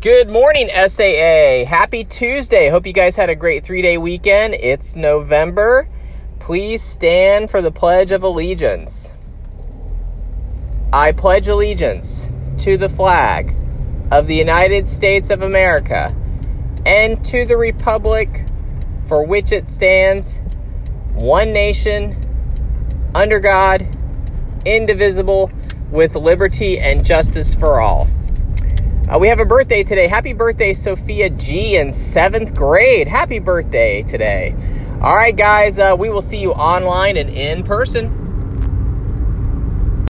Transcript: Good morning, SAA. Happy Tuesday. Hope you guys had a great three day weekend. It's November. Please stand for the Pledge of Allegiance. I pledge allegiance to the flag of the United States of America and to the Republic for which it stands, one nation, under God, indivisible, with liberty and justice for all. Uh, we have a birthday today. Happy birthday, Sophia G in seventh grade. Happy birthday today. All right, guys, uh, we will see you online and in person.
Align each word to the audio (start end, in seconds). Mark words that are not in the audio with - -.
Good 0.00 0.28
morning, 0.28 0.68
SAA. 0.68 1.64
Happy 1.66 2.04
Tuesday. 2.04 2.68
Hope 2.68 2.86
you 2.86 2.92
guys 2.92 3.16
had 3.16 3.30
a 3.30 3.34
great 3.34 3.64
three 3.64 3.82
day 3.82 3.98
weekend. 3.98 4.54
It's 4.54 4.94
November. 4.94 5.88
Please 6.38 6.84
stand 6.84 7.50
for 7.50 7.60
the 7.60 7.72
Pledge 7.72 8.12
of 8.12 8.22
Allegiance. 8.22 9.12
I 10.92 11.10
pledge 11.10 11.48
allegiance 11.48 12.30
to 12.58 12.76
the 12.76 12.88
flag 12.88 13.56
of 14.12 14.28
the 14.28 14.36
United 14.36 14.86
States 14.86 15.30
of 15.30 15.42
America 15.42 16.14
and 16.86 17.24
to 17.24 17.44
the 17.44 17.56
Republic 17.56 18.46
for 19.08 19.26
which 19.26 19.50
it 19.50 19.68
stands, 19.68 20.40
one 21.14 21.52
nation, 21.52 22.14
under 23.16 23.40
God, 23.40 23.84
indivisible, 24.64 25.50
with 25.90 26.14
liberty 26.14 26.78
and 26.78 27.04
justice 27.04 27.56
for 27.56 27.80
all. 27.80 28.06
Uh, 29.08 29.18
we 29.18 29.28
have 29.28 29.40
a 29.40 29.44
birthday 29.46 29.82
today. 29.82 30.06
Happy 30.06 30.34
birthday, 30.34 30.74
Sophia 30.74 31.30
G 31.30 31.76
in 31.76 31.92
seventh 31.92 32.54
grade. 32.54 33.08
Happy 33.08 33.38
birthday 33.38 34.02
today. 34.02 34.54
All 35.00 35.16
right, 35.16 35.34
guys, 35.34 35.78
uh, 35.78 35.96
we 35.98 36.10
will 36.10 36.20
see 36.20 36.36
you 36.38 36.52
online 36.52 37.16
and 37.16 37.30
in 37.30 37.62
person. 37.62 38.27